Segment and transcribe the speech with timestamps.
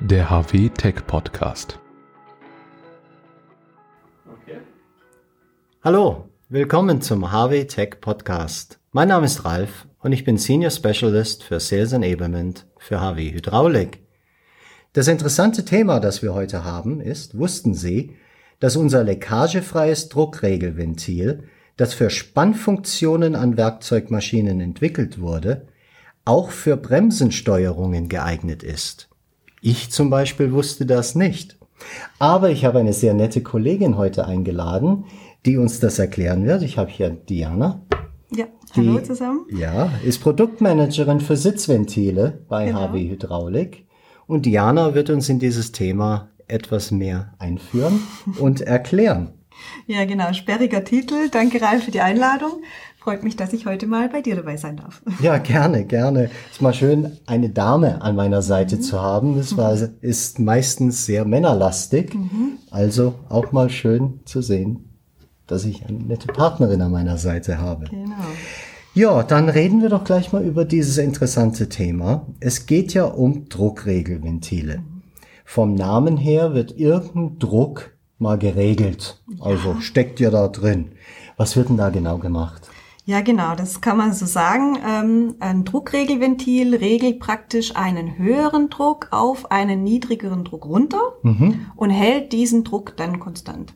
[0.00, 1.80] der HW Tech Podcast.
[5.82, 8.78] Hallo, willkommen zum HW Tech Podcast.
[8.92, 13.98] Mein Name ist Ralf und ich bin Senior Specialist für Sales Enablement für HW Hydraulik.
[14.92, 18.16] Das interessante Thema, das wir heute haben, ist, wussten Sie,
[18.60, 25.66] dass unser leckagefreies Druckregelventil, das für Spannfunktionen an Werkzeugmaschinen entwickelt wurde,
[26.24, 29.07] auch für Bremsensteuerungen geeignet ist.
[29.60, 31.58] Ich zum Beispiel wusste das nicht.
[32.18, 35.04] Aber ich habe eine sehr nette Kollegin heute eingeladen,
[35.46, 36.62] die uns das erklären wird.
[36.62, 37.82] Ich habe hier Diana.
[38.34, 39.46] Ja, hallo Die- zusammen.
[39.50, 42.88] Ja, ist Produktmanagerin für Sitzventile bei Genau.
[42.92, 43.86] HW Hydraulik.
[44.26, 48.00] Und Diana wird uns in dieses Thema etwas mehr einführen
[48.38, 49.32] und erklären.
[49.86, 51.30] Ja, genau, sperriger Titel.
[51.30, 52.62] Danke, Ralf, für die Einladung.
[53.00, 55.02] Freut mich, dass ich heute mal bei dir dabei sein darf.
[55.22, 56.30] Ja, gerne, gerne.
[56.50, 59.36] Ist mal schön, eine Dame an meiner Seite zu haben.
[59.36, 62.16] Das war, ist meistens sehr männerlastig.
[62.70, 64.98] Also auch mal schön zu sehen,
[65.46, 67.86] dass ich eine nette Partnerin an meiner Seite habe.
[67.86, 68.14] Genau.
[68.94, 72.26] Ja, dann reden wir doch gleich mal über dieses interessante Thema.
[72.40, 74.82] Es geht ja um Druckregelventile.
[75.44, 79.22] Vom Namen her wird irgendein Druck mal geregelt.
[79.40, 80.92] Also steckt ja da drin.
[81.36, 82.68] Was wird denn da genau gemacht?
[83.08, 84.76] Ja, genau, das kann man so sagen.
[84.86, 91.00] Ähm, ein Druckregelventil regelt praktisch einen höheren Druck auf einen niedrigeren Druck runter
[91.74, 93.72] und hält diesen Druck dann konstant.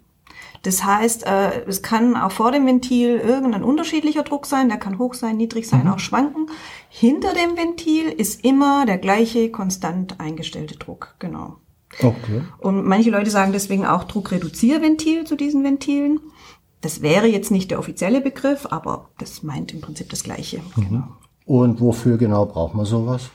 [0.65, 4.99] Das heißt, äh, es kann auch vor dem Ventil irgendein unterschiedlicher Druck sein, der kann
[4.99, 6.51] hoch sein, niedrig sein, auch schwanken.
[6.91, 11.57] Hinter dem Ventil ist immer der gleiche konstant eingestellte Druck, genau.
[12.03, 12.43] Okay.
[12.59, 16.21] Und manche Leute sagen deswegen auch Druckreduzierventil zu diesen Ventilen.
[16.83, 20.61] Das wäre jetzt nicht der offizielle Begriff, aber das meint im Prinzip das Gleiche.
[20.77, 21.05] Genau.
[21.47, 23.31] Und wofür genau braucht man sowas?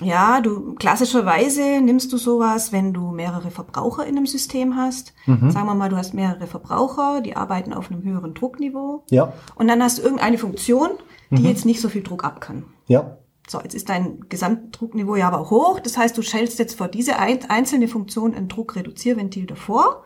[0.00, 5.12] Ja, du klassischerweise nimmst du sowas, wenn du mehrere Verbraucher in einem System hast.
[5.26, 9.04] Sagen wir mal, du hast mehrere Verbraucher, die arbeiten auf einem höheren Druckniveau.
[9.10, 10.88] Ja, Und dann hast du irgendeine Funktion,
[11.30, 12.64] die jetzt nicht so viel Druck ab kann.
[12.88, 13.18] ja.
[13.48, 15.80] So, jetzt ist dein Gesamtdruckniveau ja aber hoch.
[15.80, 20.04] Das heißt, du stellst jetzt vor diese ein, einzelne Funktion ein Druckreduzierventil davor,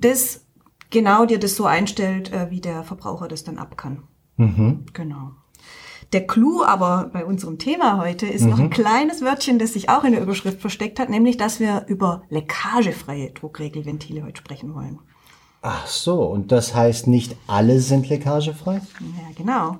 [0.00, 0.44] das
[0.90, 4.04] genau dir das so einstellt, äh, wie der Verbraucher das dann ab kann.
[4.36, 5.32] Genau.
[6.12, 10.04] Der Clou aber bei unserem Thema heute ist noch ein kleines Wörtchen, das sich auch
[10.04, 15.00] in der Überschrift versteckt hat, nämlich, dass wir über leckagefreie Druckregelventile heute sprechen wollen.
[15.60, 18.74] Ach so, und das heißt nicht alle sind leckagefrei?
[18.76, 19.78] Ja, genau.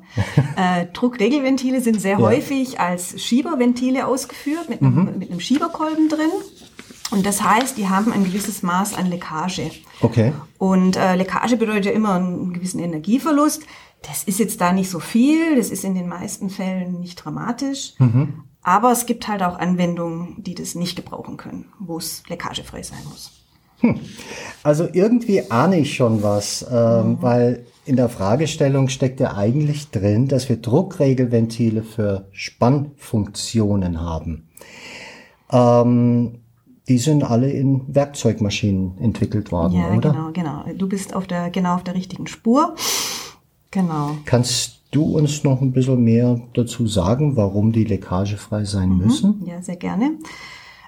[0.57, 2.27] äh, Druckregelventile sind sehr Ja.
[2.27, 6.31] häufig als Schieberventile ausgeführt, mit einem, mit einem Schieberkolben drin.
[7.11, 9.71] Und das heißt, die haben ein gewisses Maß an Leckage.
[10.01, 10.33] Okay.
[10.59, 13.63] Und äh, Leckage bedeutet ja immer einen gewissen Energieverlust.
[14.03, 17.95] Das ist jetzt da nicht so viel, das ist in den meisten Fällen nicht dramatisch.
[18.63, 22.99] Aber es gibt halt auch Anwendungen, die das nicht gebrauchen können, wo es leckagefrei sein
[23.09, 23.33] muss.
[24.63, 30.29] Also irgendwie ahne ich schon was, ähm, weil in der Fragestellung steckt ja eigentlich drin,
[30.29, 34.49] dass wir Druckregelventile für Spannfunktionen haben.
[35.51, 36.41] Ähm,
[36.88, 40.10] die sind alle in Werkzeugmaschinen entwickelt worden, Ja, oder?
[40.12, 40.65] genau, genau.
[40.76, 42.75] Du bist auf der, genau auf der richtigen Spur.
[43.71, 44.16] Genau.
[44.25, 49.44] Kannst du uns noch ein bisschen mehr dazu sagen, warum die leckagefrei sein müssen?
[49.47, 50.12] Ja, sehr gerne.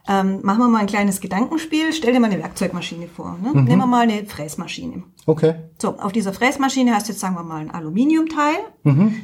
[0.08, 1.92] Ähm, machen wir mal ein kleines Gedankenspiel.
[1.92, 3.36] Stell dir mal eine Werkzeugmaschine vor.
[3.42, 3.52] Ne?
[3.62, 5.02] Nehmen wir mal eine Fräsmaschine.
[5.26, 5.54] Okay.
[5.80, 8.54] So, auf dieser Fräsmaschine hast du jetzt, sagen wir mal, ein Aluminiumteil.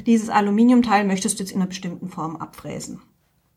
[0.05, 3.01] Dieses Aluminiumteil möchtest du jetzt in einer bestimmten Form abfräsen.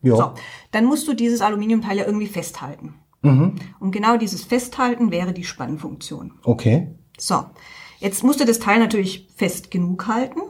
[0.02, 0.16] Ja.
[0.16, 0.30] So,
[0.72, 2.94] dann musst du dieses Aluminiumteil ja irgendwie festhalten.
[3.80, 6.32] Und genau dieses Festhalten wäre die Spannfunktion.
[6.42, 6.88] Okay.
[7.18, 7.44] So,
[7.98, 10.40] jetzt musst du das Teil natürlich fest genug halten.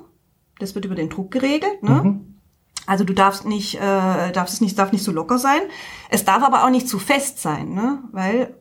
[0.59, 1.83] Das wird über den Druck geregelt.
[1.83, 2.21] Ne?
[2.87, 5.61] Also du darfst nicht, äh, darfst es nicht, darf nicht so locker sein.
[6.11, 8.03] Es darf aber auch nicht zu fest sein, ne?
[8.13, 8.57] weil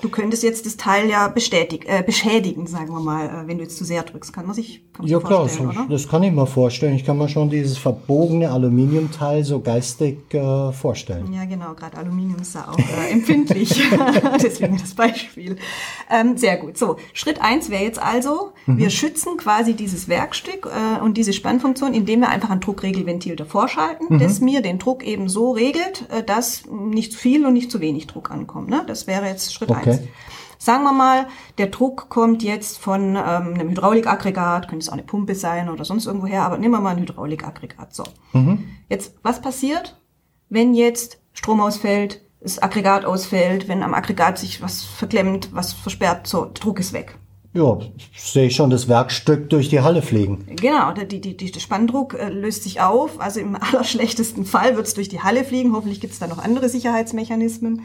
[0.00, 3.64] du könntest jetzt das Teil ja bestätig, äh, beschädigen, sagen wir mal, äh, wenn du
[3.64, 4.32] jetzt zu sehr drückst.
[4.32, 6.94] Kann man sich, kann man Ja klar, vorstellen, so, das kann ich mir vorstellen.
[6.94, 11.32] Ich kann mir schon dieses verbogene Aluminiumteil so geistig äh, vorstellen.
[11.32, 13.70] Ja, genau, gerade Aluminium ist ja auch äh, empfindlich.
[14.42, 15.56] Deswegen das Beispiel.
[16.10, 16.78] Ähm, sehr gut.
[16.78, 21.92] So, Schritt eins wäre jetzt also, wir schützen quasi dieses Werkstück äh, und diese Spannfunktion,
[21.92, 26.22] indem wir einfach ein Druckregelventil davor schalten, das mir den Druck eben so regelt, äh,
[26.22, 28.68] dass nicht zu viel und nicht zu wenig Druck ankommt.
[28.68, 28.84] Ne?
[28.86, 29.83] Das wäre jetzt Schritt Okay.
[29.86, 30.08] Eins.
[30.58, 31.26] Sagen wir mal,
[31.58, 35.84] der Druck kommt jetzt von ähm, einem Hydraulikaggregat, könnte es auch eine Pumpe sein oder
[35.84, 37.94] sonst irgendwoher, aber nehmen wir mal ein Hydraulikaggregat.
[37.94, 38.04] So.
[38.88, 40.00] Jetzt, was passiert,
[40.48, 46.26] wenn jetzt Strom ausfällt, das Aggregat ausfällt, wenn am Aggregat sich was verklemmt, was versperrt,
[46.26, 47.18] so, Druck ist weg.
[47.54, 47.78] Ja,
[48.16, 50.44] sehe ich schon das Werkstück durch die Halle fliegen.
[50.56, 53.20] Genau, der, die, die, der Spanndruck äh, löst sich auf.
[53.20, 55.72] Also im allerschlechtesten Fall wird es durch die Halle fliegen.
[55.72, 57.82] Hoffentlich gibt es da noch andere Sicherheitsmechanismen.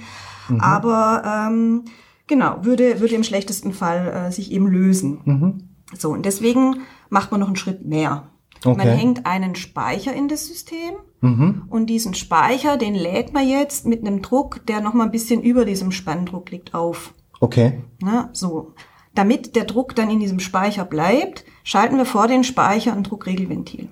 [0.50, 0.60] Mhm.
[0.60, 1.86] Aber ähm,
[2.26, 5.22] genau, würde, würde im schlechtesten Fall äh, sich eben lösen.
[5.24, 5.70] Mhm.
[5.96, 8.30] So, und deswegen macht man noch einen Schritt mehr.
[8.66, 8.78] Okay.
[8.78, 11.64] Man hängt einen Speicher in das System mhm.
[11.70, 15.42] und diesen Speicher, den lädt man jetzt mit einem Druck, der noch mal ein bisschen
[15.42, 17.14] über diesem Spanndruck liegt, auf.
[17.40, 17.82] Okay.
[18.02, 18.74] Na, so.
[19.16, 23.90] Damit der Druck dann in diesem Speicher bleibt, schalten wir vor den Speicher ein Druckregelventil.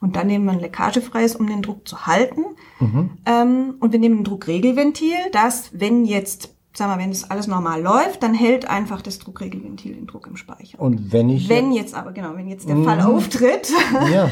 [0.00, 2.44] Und dann nehmen wir ein leckagefreies, um den Druck zu halten.
[2.80, 3.10] Mhm.
[3.24, 7.82] Ähm, und wir nehmen ein Druckregelventil, das, wenn jetzt, sagen wir, wenn das alles normal
[7.82, 10.78] läuft, dann hält einfach das Druckregelventil den Druck im Speicher.
[10.80, 11.48] Und wenn ich...
[11.48, 12.84] Wenn jetzt aber, genau, wenn jetzt der mhm.
[12.84, 13.72] Fall auftritt,
[14.12, 14.30] ja.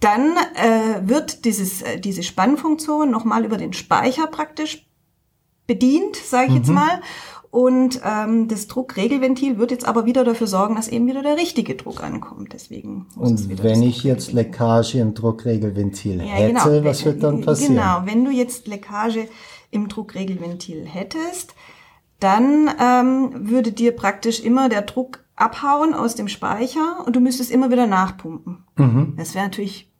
[0.00, 4.86] dann äh, wird dieses, äh, diese Spannfunktion nochmal über den Speicher praktisch
[5.66, 6.56] bedient, sage ich mhm.
[6.56, 7.00] jetzt mal.
[7.54, 11.76] Und ähm, das Druckregelventil wird jetzt aber wieder dafür sorgen, dass eben wieder der richtige
[11.76, 12.52] Druck ankommt.
[12.52, 16.84] Deswegen Und wenn ich jetzt Leckage im Druckregelventil ja, hätte, genau.
[16.84, 17.76] was wird dann passieren?
[17.76, 19.28] Genau, wenn du jetzt Leckage
[19.70, 21.54] im Druckregelventil hättest,
[22.18, 27.52] dann ähm, würde dir praktisch immer der Druck abhauen aus dem Speicher und du müsstest
[27.52, 28.64] immer wieder nachpumpen.
[28.74, 29.14] Mhm.
[29.16, 29.93] Das wäre natürlich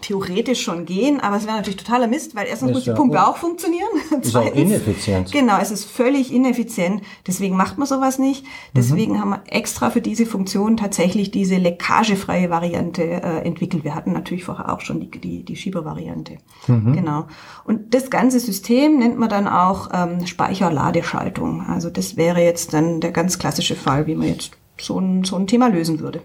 [0.00, 3.36] theoretisch schon gehen, aber es wäre natürlich totaler Mist, weil erstens muss die Pumpe auch
[3.36, 3.88] funktionieren.
[4.22, 5.32] Ist auch ineffizient.
[5.32, 7.02] Genau, es ist völlig ineffizient.
[7.26, 8.44] Deswegen macht man sowas nicht.
[8.74, 9.20] Deswegen mhm.
[9.20, 13.84] haben wir extra für diese Funktion tatsächlich diese leckagefreie Variante äh, entwickelt.
[13.84, 16.38] Wir hatten natürlich vorher auch schon die, die, die Schiebervariante.
[16.66, 16.92] Mhm.
[16.92, 17.26] Genau.
[17.64, 21.66] Und das ganze System nennt man dann auch ähm, Speicherladeschaltung.
[21.68, 25.36] Also das wäre jetzt dann der ganz klassische Fall, wie man jetzt so ein, so
[25.36, 26.22] ein Thema lösen würde.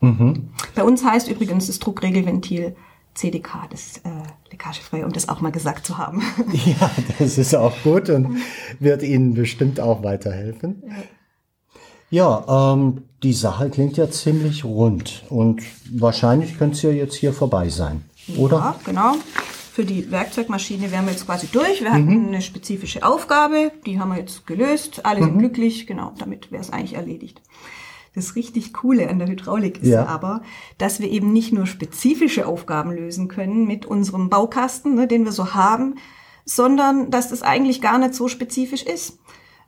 [0.00, 0.50] Mhm.
[0.74, 2.76] Bei uns heißt übrigens das Druckregelventil
[3.14, 4.10] CDK, das äh,
[4.50, 6.22] leckagefrei, um das auch mal gesagt zu haben.
[6.52, 8.38] Ja, das ist auch gut und
[8.78, 10.82] wird Ihnen bestimmt auch weiterhelfen.
[12.10, 17.14] Ja, ja ähm, die Sache klingt ja ziemlich rund und wahrscheinlich könnte es ja jetzt
[17.14, 18.04] hier vorbei sein,
[18.36, 18.56] oder?
[18.56, 19.14] Ja, genau.
[19.72, 21.82] Für die Werkzeugmaschine wären wir jetzt quasi durch.
[21.82, 22.28] Wir hatten mhm.
[22.28, 25.40] eine spezifische Aufgabe, die haben wir jetzt gelöst, alle sind mhm.
[25.40, 27.42] glücklich, genau, damit wäre es eigentlich erledigt.
[28.16, 30.06] Das richtig Coole an der Hydraulik ist ja.
[30.06, 30.40] aber,
[30.78, 35.32] dass wir eben nicht nur spezifische Aufgaben lösen können mit unserem Baukasten, ne, den wir
[35.32, 35.96] so haben,
[36.46, 39.18] sondern dass das eigentlich gar nicht so spezifisch ist.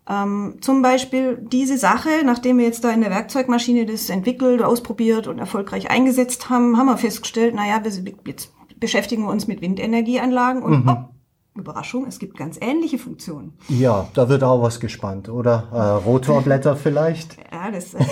[0.08, 5.26] Ähm, zum Beispiel diese Sache, nachdem wir jetzt da in der Werkzeugmaschine das entwickelt, ausprobiert
[5.26, 10.62] und erfolgreich eingesetzt haben, haben wir festgestellt, naja, wir, jetzt beschäftigen wir uns mit Windenergieanlagen
[10.62, 10.88] und mhm.
[10.88, 11.17] oh,
[11.58, 13.54] Überraschung, es gibt ganz ähnliche Funktionen.
[13.68, 15.68] Ja, da wird auch was gespannt, oder?
[15.72, 17.36] Äh, Rotorblätter vielleicht?
[17.52, 18.04] Ja, das, äh,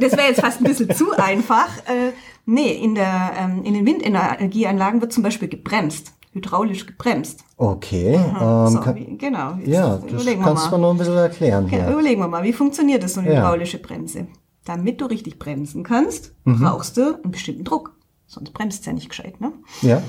[0.00, 1.68] das wäre jetzt fast ein bisschen zu einfach.
[1.86, 2.12] Äh,
[2.46, 7.44] nee, in, der, ähm, in den Windenergieanlagen wird zum Beispiel gebremst, hydraulisch gebremst.
[7.56, 8.16] Okay.
[8.16, 9.58] Aha, ähm, so, kann, wie, genau.
[9.64, 11.66] Ja, das kannst du noch ein bisschen erklären.
[11.66, 13.40] Okay, überlegen wir mal, wie funktioniert das, so eine ja.
[13.40, 14.26] hydraulische Bremse?
[14.64, 16.60] Damit du richtig bremsen kannst, mhm.
[16.60, 17.94] brauchst du einen bestimmten Druck.
[18.26, 19.52] Sonst bremst es ja nicht gescheit, ne?
[19.82, 20.02] Ja.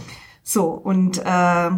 [0.47, 1.69] So, und äh,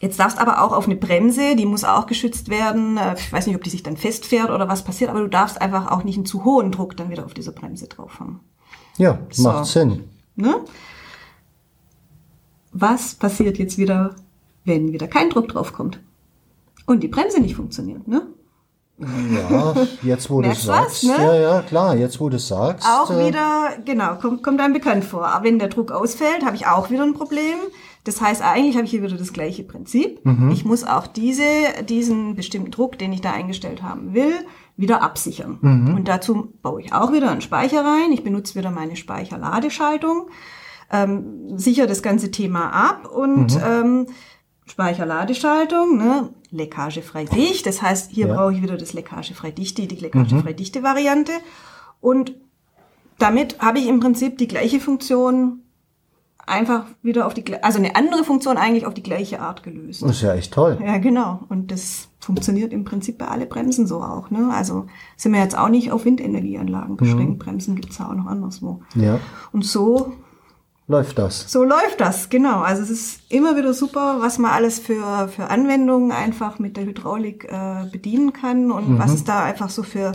[0.00, 2.96] Jetzt darfst aber auch auf eine Bremse, die muss auch geschützt werden.
[2.96, 5.60] Äh, ich weiß nicht, ob die sich dann festfährt oder was passiert, aber du darfst
[5.60, 8.40] einfach auch nicht einen zu hohen Druck dann wieder auf dieser Bremse drauf haben.
[8.96, 9.44] Ja, so.
[9.44, 10.04] macht Sinn.
[10.36, 10.56] Ne?
[12.72, 14.14] Was passiert jetzt wieder,
[14.64, 16.00] wenn wieder kein Druck drauf kommt?
[16.86, 18.26] Und die Bremse nicht funktioniert, ne?
[18.96, 21.04] Ja, jetzt wo du es sagst.
[21.04, 21.16] Ne?
[21.18, 22.86] Ja, ja, klar, jetzt wo du es sagst.
[22.86, 25.26] Auch äh, wieder, genau, kommt, kommt einem bekannt vor.
[25.26, 27.58] Aber wenn der Druck ausfällt, habe ich auch wieder ein Problem.
[28.04, 30.24] Das heißt, eigentlich habe ich hier wieder das gleiche Prinzip.
[30.24, 30.50] Mhm.
[30.52, 31.42] Ich muss auch diese,
[31.88, 34.32] diesen bestimmten Druck, den ich da eingestellt haben will,
[34.76, 35.58] wieder absichern.
[35.60, 35.94] Mhm.
[35.94, 38.12] Und dazu baue ich auch wieder einen Speicher rein.
[38.12, 40.28] Ich benutze wieder meine Speicherladeschaltung,
[40.92, 43.62] ähm, sichere das ganze Thema ab und mhm.
[43.64, 44.06] ähm,
[44.66, 47.66] Speicherladeschaltung, ne, leckagefrei dicht.
[47.66, 48.34] Das heißt, hier ja.
[48.34, 50.56] brauche ich wieder das leckagefrei dichte, die leckagefrei mhm.
[50.56, 51.32] dichte Variante.
[52.00, 52.34] Und
[53.18, 55.60] damit habe ich im Prinzip die gleiche Funktion
[56.46, 60.02] einfach wieder auf die, also eine andere Funktion eigentlich auf die gleiche Art gelöst.
[60.02, 60.78] Das ist ja echt toll.
[60.84, 61.40] Ja, genau.
[61.48, 64.30] Und das funktioniert im Prinzip bei alle Bremsen so auch.
[64.30, 64.50] Ne?
[64.52, 67.34] Also sind wir jetzt auch nicht auf Windenergieanlagen beschränkt.
[67.34, 67.38] Mhm.
[67.38, 68.82] Bremsen gibt's ja auch noch anderswo.
[68.94, 69.20] Ja.
[69.52, 70.12] Und so
[70.86, 71.50] läuft das.
[71.50, 72.60] So läuft das, genau.
[72.60, 76.84] Also es ist immer wieder super, was man alles für, für Anwendungen einfach mit der
[76.84, 78.98] Hydraulik äh, bedienen kann und mhm.
[78.98, 80.12] was es da einfach so für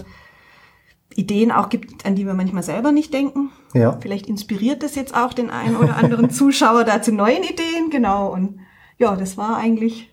[1.16, 3.50] Ideen auch gibt, an die wir manchmal selber nicht denken.
[3.74, 3.98] Ja.
[4.00, 8.32] Vielleicht inspiriert das jetzt auch den einen oder anderen Zuschauer da zu neuen Ideen, genau.
[8.32, 8.60] Und
[8.98, 10.10] ja, das war eigentlich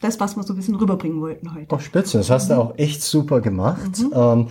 [0.00, 1.74] das, was wir so ein bisschen rüberbringen wollten heute.
[1.74, 3.98] Oh, spitze, das hast du auch echt super gemacht.
[3.98, 4.12] Mhm.
[4.14, 4.48] Ähm,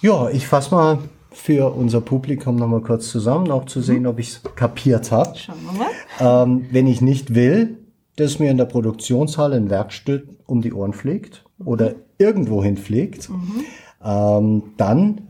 [0.00, 0.98] ja, ich fasse mal
[1.32, 4.08] für unser Publikum nochmal kurz zusammen, auch zu sehen, mhm.
[4.08, 5.38] ob ich es kapiert habe.
[5.38, 6.42] Schauen wir mal.
[6.44, 7.78] Ähm, wenn ich nicht will,
[8.16, 13.64] dass mir in der Produktionshalle ein Werkstück um die Ohren fliegt oder irgendwohin fliegt, mhm
[14.04, 15.28] Ähm, dann,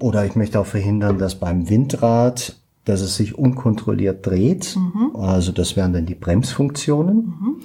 [0.00, 4.76] oder ich möchte auch verhindern, dass beim Windrad, dass es sich unkontrolliert dreht.
[5.14, 7.60] Also das wären dann die Bremsfunktionen.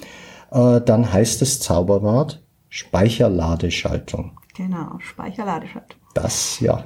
[0.52, 4.40] Äh, dann heißt das Zauberwort Speicherladeschaltung.
[4.56, 6.01] Genau, Speicherladeschaltung.
[6.14, 6.86] Das, ja.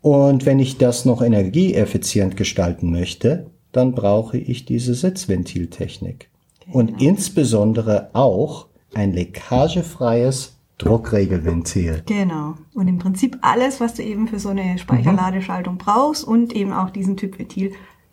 [0.00, 6.30] Und wenn ich das noch energieeffizient gestalten möchte, dann brauche ich diese Sitzventiltechnik.
[6.72, 12.02] Und insbesondere auch ein leckagefreies Druckregelventil.
[12.06, 12.54] Genau.
[12.74, 16.90] Und im Prinzip alles, was du eben für so eine Speicherladeschaltung brauchst und eben auch
[16.90, 17.72] diesen Typ Ventil,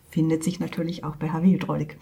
[0.10, 1.98] findet sich natürlich auch bei HW Hydraulik.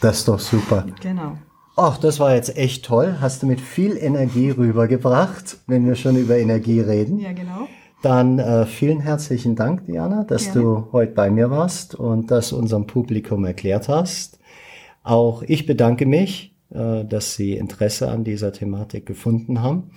[0.00, 0.86] Das ist doch super.
[1.00, 1.38] Genau.
[1.78, 3.18] Ach, das war jetzt echt toll.
[3.20, 7.18] Hast du mit viel Energie rübergebracht, wenn wir schon über Energie reden.
[7.18, 7.68] Ja, genau.
[8.00, 10.60] Dann äh, vielen herzlichen Dank, Diana, dass Gerne.
[10.62, 14.38] du heute bei mir warst und das unserem Publikum erklärt hast.
[15.02, 19.90] Auch ich bedanke mich, äh, dass Sie Interesse an dieser Thematik gefunden haben.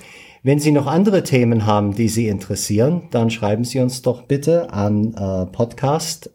[0.44, 4.74] Wenn Sie noch andere Themen haben, die Sie interessieren, dann schreiben Sie uns doch bitte
[4.74, 6.32] an äh, podcast.hw.de.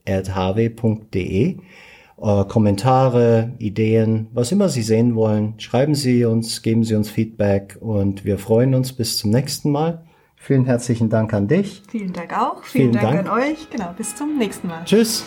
[2.20, 7.76] Äh, Kommentare, Ideen, was immer Sie sehen wollen, schreiben Sie uns, geben Sie uns Feedback
[7.80, 10.04] und wir freuen uns bis zum nächsten Mal.
[10.36, 11.82] Vielen herzlichen Dank an dich.
[11.88, 12.62] Vielen Dank auch.
[12.64, 13.30] Vielen, Vielen Dank, Dank.
[13.30, 13.70] an euch.
[13.70, 14.84] Genau, bis zum nächsten Mal.
[14.84, 15.24] Tschüss.